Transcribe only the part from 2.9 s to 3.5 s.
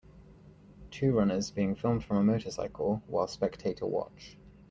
while